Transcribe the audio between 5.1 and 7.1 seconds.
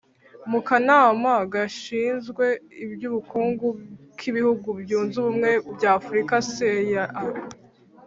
ubumwe by'afurika (cea).